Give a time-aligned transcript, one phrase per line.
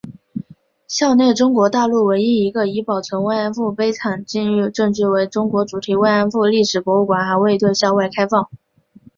[0.87, 5.65] 校内中国大陆唯一一个以保存“慰安妇”悲惨境遇证据为主题的中国
[6.01, 8.49] “慰安妇”历史博物馆还未对校外开放。